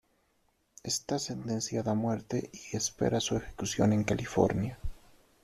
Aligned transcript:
Está 0.81 1.19
sentenciada 1.19 1.91
a 1.91 1.93
muerte 1.93 2.49
y 2.51 2.75
espera 2.75 3.19
su 3.19 3.37
ejecución 3.37 3.93
en 3.93 4.03
California. 4.03 4.79